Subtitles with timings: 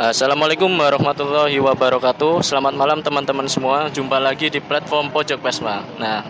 [0.00, 2.40] Assalamualaikum warahmatullahi wabarakatuh.
[2.40, 3.92] Selamat malam teman-teman semua.
[3.92, 5.84] Jumpa lagi di platform Pojok Pesma.
[6.00, 6.24] Nah,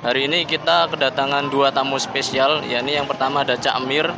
[0.00, 4.08] hari ini kita kedatangan dua tamu spesial, yakni yang pertama ada Cak Amir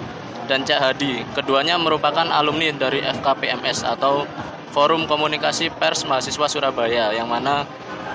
[0.47, 1.27] dan Cak Hadi.
[1.35, 4.23] Keduanya merupakan alumni dari FKPMS atau
[4.71, 7.67] Forum Komunikasi Pers Mahasiswa Surabaya, yang mana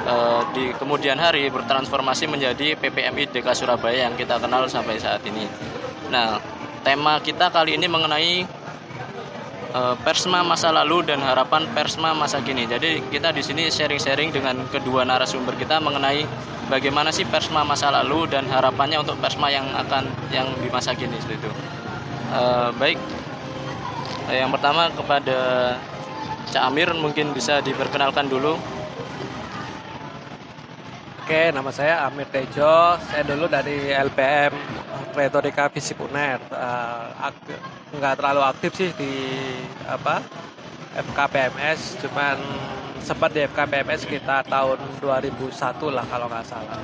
[0.07, 5.51] eh, di kemudian hari bertransformasi menjadi PPMI DK Surabaya yang kita kenal sampai saat ini.
[6.07, 6.39] Nah,
[6.87, 8.61] tema kita kali ini mengenai
[9.73, 12.67] uh, Persma masa lalu dan harapan Persma masa kini.
[12.67, 16.23] Jadi kita di sini sharing-sharing dengan kedua narasumber kita mengenai
[16.67, 21.15] bagaimana sih Persma masa lalu dan harapannya untuk Persma yang akan yang di masa kini
[21.19, 21.51] seperti itu.
[22.31, 22.99] Uh, baik,
[24.31, 25.39] uh, yang pertama kepada
[26.51, 28.59] Cak Amir mungkin bisa diperkenalkan dulu.
[31.21, 32.97] Oke, nama saya Amir Tejo.
[32.97, 34.57] Saya dulu dari LPM
[35.13, 36.41] Retorika Fisik UNER.
[36.49, 37.61] Uh, aktif,
[37.93, 39.13] nggak terlalu aktif sih di
[39.85, 40.17] apa
[40.97, 42.41] FKPMS, cuman
[43.05, 46.81] sempat di FKPMS sekitar tahun 2001 lah kalau nggak salah.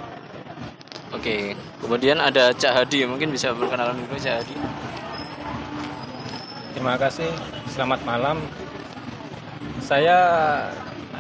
[1.18, 4.56] Oke, kemudian ada Cak Hadi, mungkin bisa berkenalan dulu Cak Hadi.
[6.78, 7.34] Terima kasih,
[7.74, 8.38] selamat malam.
[9.82, 10.20] Saya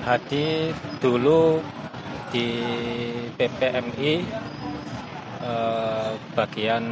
[0.05, 0.69] Hadi
[1.01, 1.65] dulu
[2.33, 2.49] di
[3.37, 4.11] PPMI
[5.41, 6.83] eh, bagian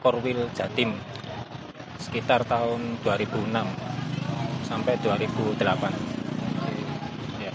[0.00, 0.94] Korwil Jatim
[1.98, 3.52] sekitar tahun 2006
[4.64, 5.60] sampai 2008.
[7.40, 7.52] Ya.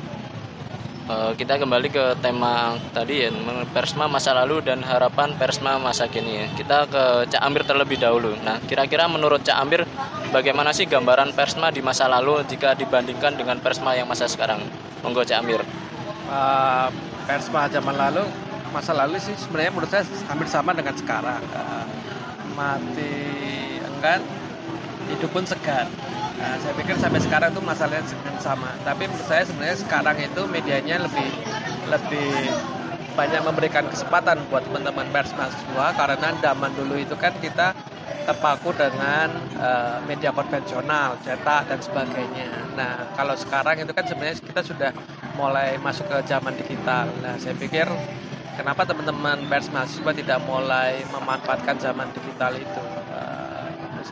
[1.09, 3.29] Uh, kita kembali ke tema tadi ya,
[3.73, 6.49] Persma masa lalu dan harapan Persma masa kini.
[6.57, 8.33] Kita ke Cak Amir terlebih dahulu.
[8.41, 9.85] Nah, kira-kira menurut Cak Amir
[10.33, 14.61] bagaimana sih gambaran Persma di masa lalu jika dibandingkan dengan Persma yang masa sekarang?
[15.05, 15.61] Monggo Cak Amir.
[16.29, 16.89] Uh,
[17.23, 18.23] Persma zaman lalu,
[18.75, 21.41] masa lalu sih sebenarnya menurut saya hampir sama dengan sekarang.
[21.55, 21.85] Uh,
[22.53, 23.15] mati
[23.81, 24.21] enggan,
[25.09, 25.87] hidup pun segan.
[26.33, 28.03] Nah, saya pikir sampai sekarang itu masalahnya
[28.41, 28.75] sama.
[28.83, 31.29] Tapi menurut saya sebenarnya sekarang itu medianya lebih
[31.87, 32.31] lebih
[33.13, 37.77] banyak memberikan kesempatan buat teman-teman pers mahasiswa karena zaman dulu itu kan kita
[38.23, 42.49] terpaku dengan uh, media konvensional, cetak dan sebagainya.
[42.75, 44.91] Nah, kalau sekarang itu kan sebenarnya kita sudah
[45.35, 47.09] mulai masuk ke zaman digital.
[47.19, 47.85] Nah, saya pikir
[48.55, 52.83] kenapa teman-teman pers mahasiswa tidak mulai memanfaatkan zaman digital itu?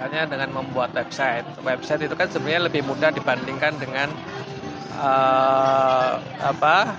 [0.01, 4.09] misalnya dengan membuat website website itu kan sebenarnya lebih mudah dibandingkan dengan
[4.97, 6.97] uh, apa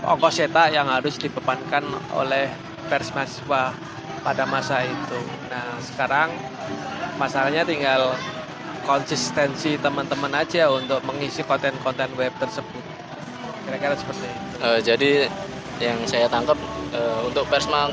[0.00, 1.84] ongkos cetak yang harus dibebankan
[2.16, 2.48] oleh
[2.88, 3.76] pers mahasiswa
[4.28, 5.20] pada masa itu.
[5.48, 6.28] Nah sekarang
[7.16, 8.12] masalahnya tinggal
[8.84, 12.84] konsistensi teman-teman aja untuk mengisi konten-konten web tersebut.
[13.64, 14.54] Kira-kira seperti itu.
[14.60, 15.12] Uh, jadi
[15.80, 16.60] yang saya tangkap
[16.92, 17.88] uh, untuk persma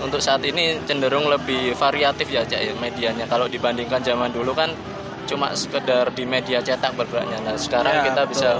[0.00, 4.72] untuk saat ini cenderung lebih variatif ya Cak ya medianya kalau dibandingkan zaman dulu kan
[5.28, 7.44] cuma sekedar di media cetak bergeraknya.
[7.44, 8.32] Nah, sekarang ya, kita betul.
[8.32, 8.50] bisa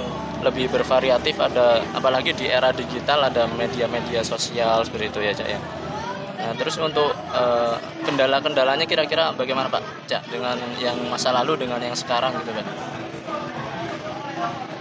[0.45, 5.59] lebih bervariatif ada apalagi di era digital ada media-media sosial seperti itu ya Cak ya.
[6.45, 7.73] Nah, terus untuk uh,
[8.05, 12.65] kendala-kendalanya kira-kira bagaimana Pak Cak dengan yang masa lalu dengan yang sekarang gitu Pak?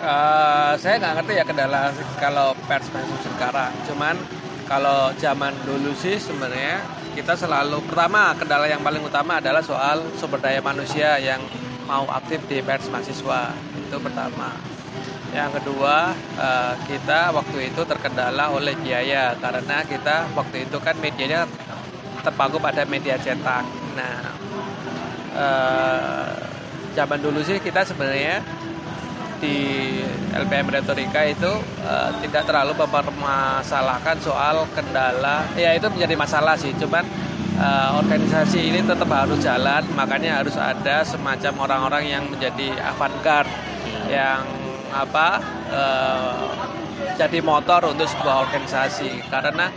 [0.05, 1.89] Uh, saya nggak ngerti ya kendala
[2.21, 2.85] kalau pers
[3.25, 3.73] sekarang.
[3.89, 4.21] Cuman
[4.69, 6.85] kalau zaman dulu sih sebenarnya
[7.17, 11.41] kita selalu pertama kendala yang paling utama adalah soal sumber daya manusia yang
[11.89, 14.74] mau aktif di pers mahasiswa itu pertama
[15.35, 19.35] yang kedua eh, kita waktu itu terkendala oleh biaya.
[19.35, 21.51] Karena kita waktu itu kan medianya
[22.23, 23.67] terpaku pada media cetak.
[23.99, 24.19] Nah
[25.35, 26.33] eh,
[26.95, 28.47] zaman dulu sih kita sebenarnya
[29.43, 30.01] di
[30.33, 31.53] LPM Retorika itu
[31.85, 35.45] uh, tidak terlalu mempermasalahkan soal kendala.
[35.53, 36.73] Ya itu menjadi masalah sih.
[36.81, 37.05] Cuman
[38.01, 39.85] organisasi ini tetap harus jalan.
[39.93, 43.53] Makanya harus ada semacam orang-orang yang menjadi avant-garde
[44.09, 44.64] yang
[44.95, 45.43] apa
[45.75, 46.49] uh,
[47.19, 49.27] jadi motor untuk sebuah organisasi.
[49.27, 49.71] Karena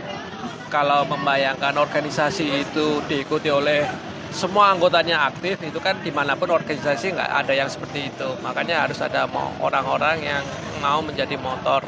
[0.70, 3.82] kalau membayangkan organisasi itu diikuti oleh
[4.28, 8.28] semua anggotanya aktif itu kan di mana pun organisasi nggak ada yang seperti itu.
[8.44, 9.26] Makanya harus ada
[9.58, 10.42] orang-orang yang
[10.84, 11.82] mau menjadi motor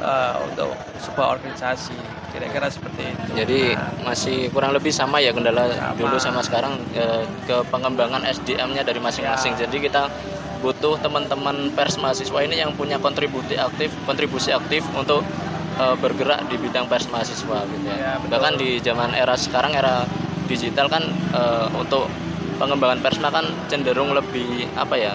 [0.00, 0.72] uh, untuk
[1.02, 1.96] sebuah organisasi.
[2.34, 3.28] Kira-kira seperti itu.
[3.38, 5.94] Jadi nah, masih kurang lebih sama ya kendala sama.
[5.94, 9.54] dulu sama sekarang uh, ke pengembangan SDM-nya dari masing-masing.
[9.54, 9.66] Ya.
[9.66, 10.02] jadi kita
[10.64, 15.20] butuh teman-teman pers mahasiswa ini yang punya kontribusi aktif kontribusi aktif untuk
[15.76, 20.08] uh, bergerak di bidang pers mahasiswa gitu ya, ya bahkan di zaman era sekarang era
[20.48, 21.04] digital kan
[21.36, 22.08] uh, untuk
[22.56, 25.12] pengembangan persma kan cenderung lebih apa ya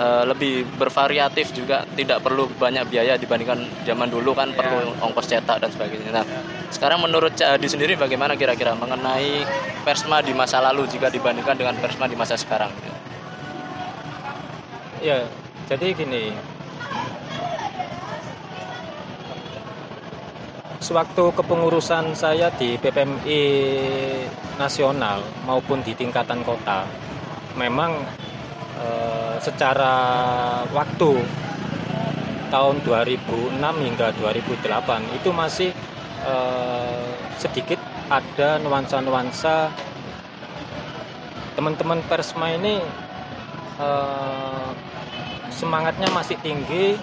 [0.00, 4.58] uh, lebih bervariatif juga tidak perlu banyak biaya dibandingkan zaman dulu kan yeah.
[4.58, 6.10] perlu ongkos cetak dan sebagainya.
[6.10, 6.42] Nah yeah.
[6.72, 9.44] sekarang menurut Cak Adi sendiri bagaimana kira-kira mengenai
[9.84, 12.72] persma di masa lalu jika dibandingkan dengan persma di masa sekarang?
[15.06, 15.22] Ya
[15.70, 16.34] Jadi gini,
[20.82, 23.42] sewaktu kepengurusan saya di PPMI
[24.58, 26.82] nasional maupun di tingkatan kota,
[27.54, 28.02] memang
[28.82, 29.94] eh, secara
[30.74, 31.22] waktu
[32.50, 35.70] tahun 2006 hingga 2008 itu masih
[36.26, 37.06] eh,
[37.38, 37.78] sedikit
[38.10, 39.70] ada nuansa-nuansa
[41.54, 42.82] teman-teman persma ini
[43.78, 44.85] eh,
[45.50, 46.98] semangatnya masih tinggi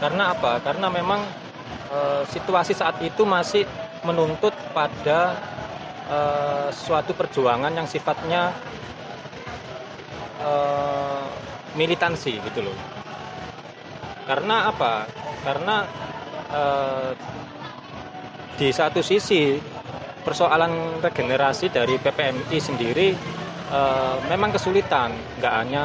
[0.00, 0.60] karena apa?
[0.60, 1.24] Karena memang
[1.86, 3.62] Eh, situasi saat itu masih
[4.02, 5.34] menuntut pada
[6.06, 8.54] uh, suatu perjuangan yang sifatnya
[10.42, 11.26] uh,
[11.74, 12.78] militansi gitu loh.
[14.26, 15.10] Karena apa?
[15.42, 15.86] Karena
[16.54, 17.10] uh,
[18.58, 19.58] di satu sisi
[20.22, 23.14] persoalan regenerasi dari PPMI sendiri
[23.70, 25.84] uh, memang kesulitan, nggak hanya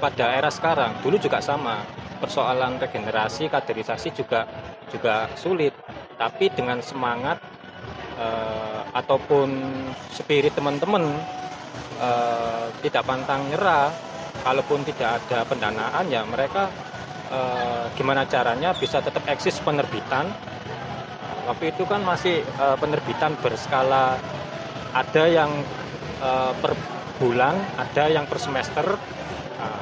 [0.00, 1.84] pada era sekarang, dulu juga sama.
[2.20, 4.48] Persoalan regenerasi kaderisasi juga
[4.88, 5.72] juga sulit.
[6.20, 7.40] Tapi dengan semangat
[8.20, 9.48] uh, ataupun
[10.12, 11.04] spirit teman-teman
[11.96, 13.88] uh, tidak pantang nyerah
[14.44, 16.68] kalaupun tidak ada pendanaan ya mereka
[17.32, 20.28] uh, gimana caranya bisa tetap eksis penerbitan.
[21.48, 24.20] Tapi itu kan masih uh, penerbitan berskala
[24.92, 25.50] ada yang
[26.20, 26.76] uh, per
[27.16, 28.84] bulan ada yang per semester.
[29.56, 29.79] Uh,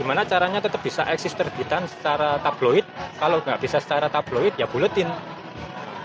[0.00, 2.88] gimana caranya tetap bisa eksis terbitan secara tabloid
[3.20, 5.12] kalau nggak bisa secara tabloid ya buletin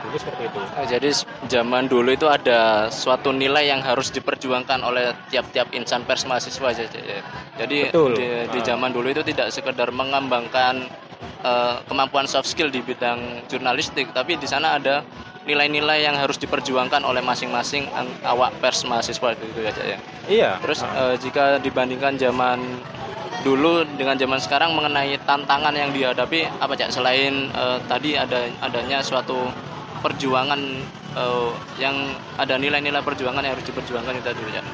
[0.04, 1.10] dulu seperti itu oh, jadi
[1.48, 6.76] zaman dulu itu ada suatu nilai yang harus diperjuangkan oleh tiap-tiap insan pers mahasiswa
[7.56, 8.20] jadi Betul.
[8.20, 8.64] di, di ah.
[8.68, 10.92] zaman dulu itu tidak sekedar mengembangkan
[11.48, 15.08] uh, kemampuan soft skill di bidang jurnalistik tapi di sana ada
[15.46, 17.86] nilai-nilai yang harus diperjuangkan oleh masing-masing
[18.26, 19.98] awak pers mahasiswa itu ya ya.
[20.26, 20.52] Iya.
[20.58, 22.82] Terus uh, jika dibandingkan zaman
[23.46, 29.06] dulu dengan zaman sekarang mengenai tantangan yang dihadapi apa cak selain uh, tadi ada adanya
[29.06, 29.38] suatu
[30.02, 30.58] perjuangan
[31.14, 31.94] uh, yang
[32.42, 34.66] ada nilai-nilai perjuangan yang harus diperjuangkan itu dulu ya.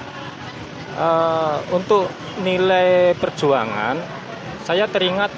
[0.95, 2.07] Uh, untuk
[2.47, 3.99] nilai perjuangan
[4.63, 5.31] saya teringat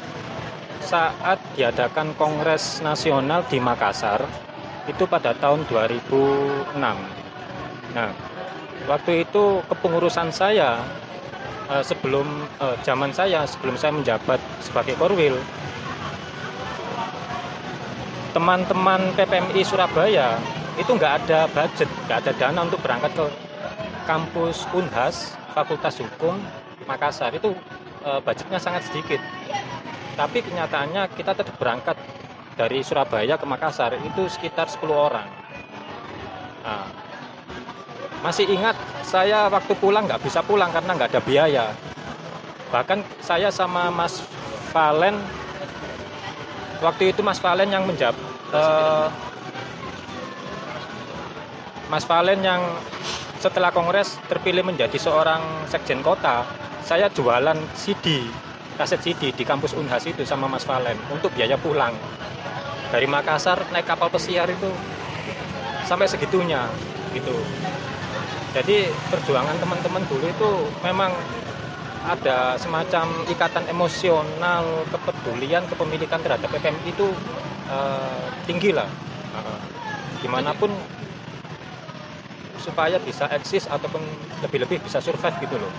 [0.85, 4.21] saat diadakan Kongres Nasional di Makassar
[4.85, 6.77] itu pada tahun 2006.
[7.97, 8.11] Nah,
[8.85, 10.83] waktu itu kepengurusan saya
[11.73, 15.33] uh, sebelum uh, zaman saya sebelum saya menjabat sebagai korwil
[18.37, 20.37] teman-teman PPMI Surabaya
[20.73, 23.25] itu nggak ada budget, nggak ada dana untuk berangkat ke
[24.09, 26.37] kampus Unhas Fakultas Hukum
[26.89, 27.53] Makassar itu
[28.03, 29.21] uh, budgetnya sangat sedikit.
[30.13, 31.97] Tapi kenyataannya kita tetap berangkat
[32.53, 35.29] dari Surabaya ke Makassar itu sekitar 10 orang.
[36.65, 36.85] Nah,
[38.23, 41.65] masih ingat saya waktu pulang nggak bisa pulang karena nggak ada biaya.
[42.71, 44.23] Bahkan saya sama Mas
[44.71, 45.19] Valen
[46.79, 48.15] waktu itu Mas Valen yang menjawab
[48.55, 49.11] uh,
[51.91, 52.63] Mas Valen yang
[53.37, 56.47] setelah kongres terpilih menjadi seorang sekjen kota,
[56.79, 58.23] saya jualan CD,
[58.79, 61.91] kaset CD di kampus Unhas itu sama Mas Valen untuk biaya pulang.
[62.87, 64.71] Dari Makassar naik kapal pesiar itu
[65.83, 66.65] sampai segitunya
[67.11, 67.35] gitu
[68.53, 70.49] jadi perjuangan teman-teman dulu itu
[70.85, 71.09] memang
[72.05, 77.09] ada semacam ikatan emosional kepedulian kepemilikan terhadap PPM itu
[77.71, 78.85] uh, tinggi lah.
[79.33, 79.59] Uh,
[80.21, 80.69] di mana pun
[82.61, 83.99] supaya bisa eksis ataupun
[84.45, 85.71] lebih-lebih bisa survive gitu loh.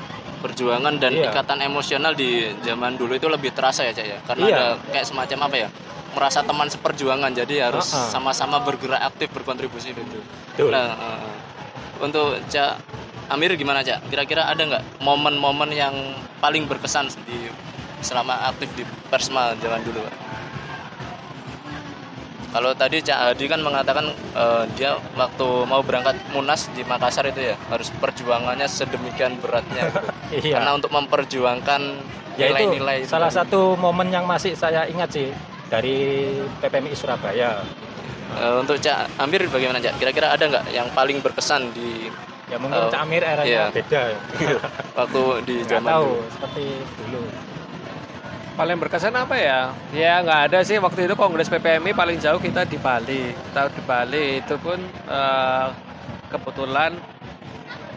[0.42, 1.32] Perjuangan dan iya.
[1.32, 4.18] ikatan emosional di zaman dulu itu lebih terasa ya cak ya?
[4.28, 4.56] Karena iya.
[4.56, 5.68] ada kayak semacam apa ya?
[6.14, 8.66] Merasa teman seperjuangan jadi harus sama-sama uh -uh.
[8.68, 10.20] bergerak aktif berkontribusi gitu.
[10.68, 11.43] Nah uh,
[12.04, 12.76] untuk Cak
[13.32, 14.12] Amir gimana Cak?
[14.12, 15.94] Kira-kira ada nggak momen-momen yang
[16.44, 17.49] paling berkesan di
[18.04, 20.04] selama aktif di Persma zaman dulu?
[22.54, 27.50] Kalau tadi Cak Hadi kan mengatakan uh, dia waktu mau berangkat Munas di Makassar itu
[27.50, 30.06] ya harus perjuangannya sedemikian beratnya gitu.
[30.46, 30.62] iya.
[30.62, 31.82] Karena untuk memperjuangkan
[32.38, 35.34] ya nilai-nilai itu, salah satu momen yang masih saya ingat sih
[35.66, 36.30] dari
[36.62, 37.58] PPMI Surabaya
[38.35, 40.00] Uh, untuk Cak Amir bagaimana Cak?
[40.00, 42.11] Kira-kira ada nggak yang paling berkesan di
[42.52, 43.64] Ya mungkin uh, Cak Amir eranya iya.
[43.73, 44.19] beda ya.
[45.00, 46.33] Waktu di zaman tahu dulu.
[46.37, 46.64] seperti
[47.00, 47.23] dulu.
[48.54, 49.61] Paling berkesan apa ya?
[49.90, 53.35] Ya nggak ada sih waktu itu Kongres PPMI paling jauh kita di Bali.
[53.35, 54.78] Kita di Bali itu pun
[55.11, 55.75] uh,
[56.31, 56.95] kebetulan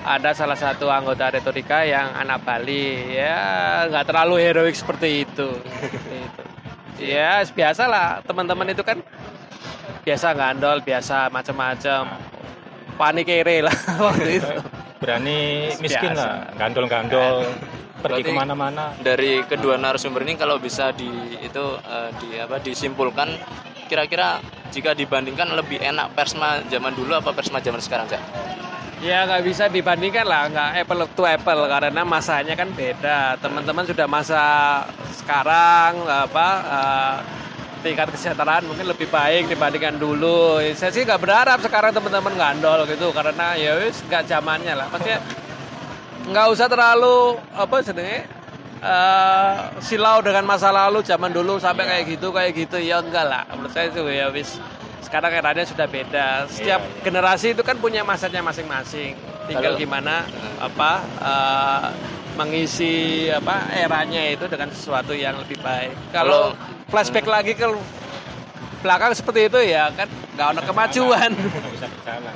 [0.02, 5.62] ada salah satu anggota retorika yang anak Bali ya nggak terlalu heroik seperti itu.
[6.26, 6.44] itu.
[6.98, 8.98] Ya biasalah teman-teman itu kan
[10.08, 12.16] biasa ngandol biasa macam-macam
[12.96, 13.76] panik kere lah
[14.08, 14.56] waktu itu
[15.04, 16.24] berani miskin biasa.
[16.24, 17.44] lah gandol-gandol
[18.00, 21.12] pergi Berarti- ke mana-mana dari kedua narasumber ini kalau bisa di
[21.44, 23.36] itu eh, di apa disimpulkan
[23.92, 24.40] kira-kira
[24.72, 28.22] jika dibandingkan lebih enak Persma zaman dulu apa Persma zaman sekarang Cak?
[28.98, 33.38] Ya nggak bisa dibandingkan lah, nggak apple to apple karena masanya kan beda.
[33.40, 34.42] Teman-teman sudah masa
[35.16, 37.18] sekarang apa eh,
[37.82, 40.60] tingkat kesejahteraan mungkin lebih baik dibandingkan dulu.
[40.74, 44.88] Saya sih nggak berharap sekarang teman-teman ngandol gitu karena ya wis nggak zamannya lah.
[44.90, 45.20] Maksudnya
[46.28, 48.22] nggak usah terlalu apa sebenarnya
[48.78, 53.44] eh, silau dengan masa lalu zaman dulu sampai kayak gitu kayak gitu ya enggak lah.
[53.54, 54.60] Menurut saya itu ya wis
[55.02, 56.52] sekarang eranya sudah beda.
[56.52, 57.02] Setiap Iya, iya.
[57.08, 59.16] generasi itu kan punya masanya masing-masing.
[59.48, 60.28] Tinggal Kalau- gimana
[60.60, 60.92] apa
[61.24, 61.88] eh,
[62.38, 65.96] mengisi apa eranya itu dengan sesuatu yang lebih baik.
[66.14, 66.54] Kalau-
[66.88, 67.68] flashback lagi ke
[68.80, 71.32] belakang seperti itu ya kan nggak ada kemajuan.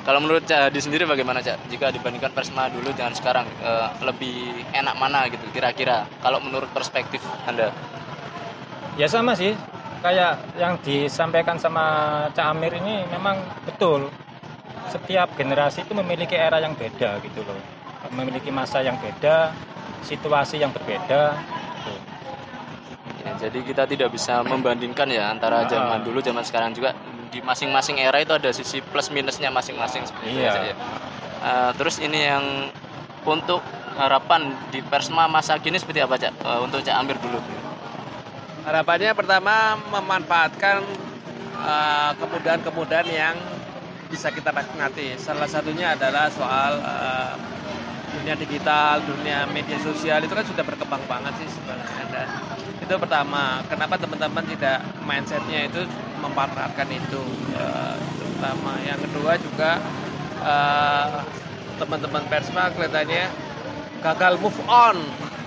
[0.01, 1.70] Kalau menurut Cak Hadi sendiri bagaimana Cak?
[1.70, 6.10] Jika dibandingkan Persma dulu dengan sekarang eh, lebih enak mana gitu kira-kira?
[6.20, 7.70] Kalau menurut perspektif Anda?
[8.98, 9.55] Ya sama sih,
[10.01, 11.86] kayak yang disampaikan sama
[12.34, 14.10] Cak Amir ini memang betul.
[14.89, 17.55] Setiap generasi itu memiliki era yang beda gitu loh.
[18.12, 19.55] Memiliki masa yang beda,
[20.03, 21.38] situasi yang berbeda.
[23.42, 25.68] Jadi kita tidak bisa membandingkan ya antara Ah.
[25.68, 26.94] zaman dulu zaman sekarang juga
[27.28, 30.54] di masing-masing era itu ada sisi plus minusnya masing-masing seperti itu Iya.
[30.54, 30.76] ya, ya.
[31.42, 32.70] Eh, terus ini yang
[33.24, 36.34] untuk harapan di Persma masa kini seperti apa Cak?
[36.38, 37.42] Eh, untuk Cak Amir dulu.
[38.62, 40.86] Harapannya pertama memanfaatkan
[41.62, 43.36] eh, kemudahan-kemudahan yang
[44.08, 45.18] bisa kita nikmati.
[45.18, 47.32] Salah satunya adalah soal eh,
[48.12, 52.03] dunia digital, dunia media sosial itu kan sudah berkembang banget sih sebenarnya.
[52.12, 52.27] Dan
[52.84, 55.82] itu pertama, kenapa teman-teman tidak mindsetnya itu
[56.20, 57.24] memanfaatkan itu?
[57.56, 58.74] Eh, itu pertama.
[58.84, 59.72] Yang kedua juga
[60.44, 61.10] eh,
[61.82, 63.25] teman-teman Persma kelihatannya
[64.01, 64.98] gagal move on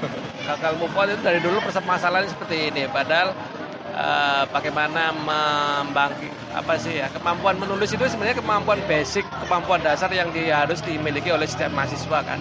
[0.51, 3.35] gagal move on itu dari dulu permasalahannya seperti ini padahal
[3.95, 10.31] eh, bagaimana membangkit apa sih ya kemampuan menulis itu sebenarnya kemampuan basic kemampuan dasar yang
[10.35, 12.41] di- harus dimiliki oleh setiap mahasiswa kan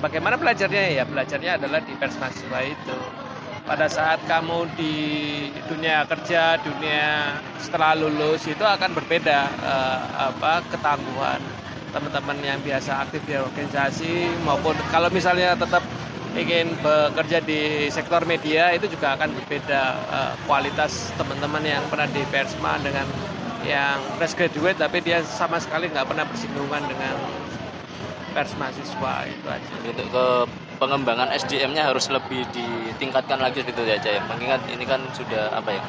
[0.00, 1.02] bagaimana belajarnya?
[1.02, 2.98] Ya belajarnya adalah di pers mahasiswa itu.
[3.66, 4.94] Pada saat kamu di
[5.66, 10.00] dunia kerja dunia setelah lulus itu akan berbeda eh,
[10.30, 11.42] apa ketangguhan
[11.90, 15.82] teman-teman yang biasa aktif di organisasi maupun kalau misalnya tetap
[16.36, 22.22] ingin bekerja di sektor media itu juga akan berbeda eh, kualitas teman-teman yang pernah di
[22.28, 23.08] Persma dengan
[23.66, 27.16] yang fresh graduate tapi dia sama sekali nggak pernah bersinggungan dengan
[28.30, 29.72] pers mahasiswa itu aja.
[29.80, 30.26] Untuk ke
[30.76, 34.20] pengembangan SDM-nya harus lebih ditingkatkan lagi gitu ya Cak ya.
[34.28, 35.82] Mengingat ini kan sudah apa ya?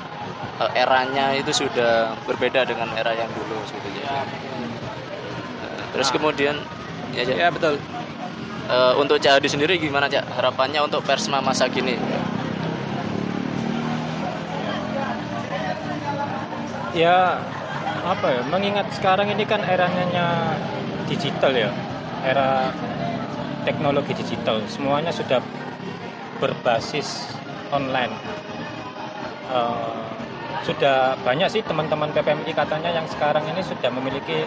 [0.57, 4.23] eh, eranya itu sudah berbeda dengan era yang dulu gitu ya.
[4.23, 6.15] Eh, Terus Nah.
[6.15, 6.55] kemudian
[7.13, 7.23] ya.
[7.27, 7.77] Ya betul.
[8.67, 11.95] Eh, untuk Cak Hadi sendiri gimana Cak harapannya untuk Persma masa kini?
[16.91, 17.39] Ya
[18.03, 18.41] apa ya?
[18.51, 20.59] Mengingat sekarang ini kan eranya
[21.07, 21.71] digital ya,
[22.27, 22.75] era
[23.63, 24.59] teknologi digital.
[24.67, 25.39] Semuanya sudah
[26.43, 27.23] berbasis
[27.71, 28.11] online.
[29.47, 29.95] Eh,
[30.67, 34.43] sudah banyak sih teman-teman PPMI katanya yang sekarang ini sudah memiliki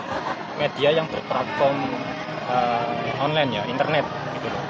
[0.61, 1.89] media yang berplatform
[2.51, 4.05] eh, online ya, internet
[4.35, 4.65] gitu loh.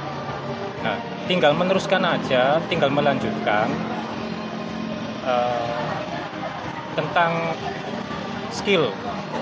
[0.85, 3.69] Nah, tinggal meneruskan aja, tinggal melanjutkan
[5.25, 5.97] eh,
[6.95, 7.57] tentang
[8.53, 8.93] skill,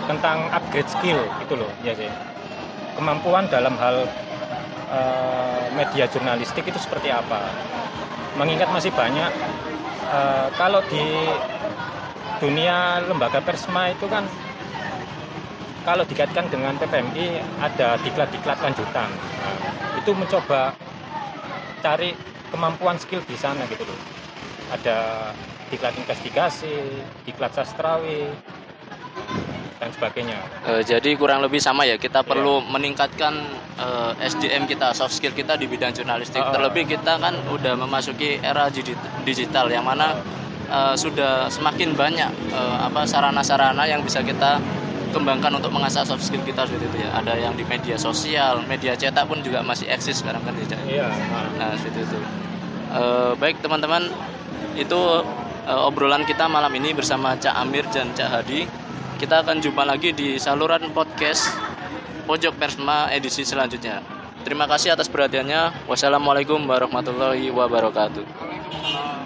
[0.07, 2.11] tentang upgrade skill gitu loh, ya sih.
[2.95, 4.07] Kemampuan dalam hal
[4.91, 7.43] eh, media jurnalistik itu seperti apa?
[8.39, 9.33] Mengingat masih banyak
[10.11, 11.05] eh, kalau di
[12.39, 14.23] dunia lembaga persma itu kan
[15.89, 19.09] kalau dikaitkan dengan PPMI ada diklat-diklat lanjutan.
[19.09, 19.57] Nah,
[19.97, 20.77] itu mencoba
[21.81, 22.13] cari
[22.53, 23.97] kemampuan skill di sana gitu loh.
[24.69, 25.33] Ada
[25.73, 26.77] diklat investigasi,
[27.25, 28.29] diklat sastrawi,
[29.81, 30.37] dan sebagainya.
[30.69, 31.97] Eh, jadi kurang lebih sama ya.
[31.97, 33.41] Kita perlu meningkatkan
[33.81, 36.45] eh, SDM kita, soft skill kita di bidang jurnalistik.
[36.45, 36.53] Ah.
[36.53, 40.21] Terlebih kita kan udah memasuki era digi- digital yang mana
[40.69, 44.61] eh, sudah semakin banyak eh, apa sarana-sarana yang bisa kita
[45.11, 47.11] kembangkan untuk mengasah soft skill kita seperti itu ya.
[47.19, 50.79] Ada yang di media sosial, media cetak pun juga masih eksis sekarang kan ya.
[50.85, 51.07] Iya.
[51.57, 51.75] nah.
[51.77, 52.19] Seperti itu.
[52.89, 54.09] Eh, baik teman-teman,
[54.77, 55.01] itu
[55.69, 58.65] eh, obrolan kita malam ini bersama Cak Amir dan Cak Hadi.
[59.19, 61.51] Kita akan jumpa lagi di saluran podcast
[62.25, 64.01] Pojok Persma edisi selanjutnya.
[64.47, 65.91] Terima kasih atas perhatiannya.
[65.91, 69.18] Wassalamualaikum warahmatullahi wabarakatuh.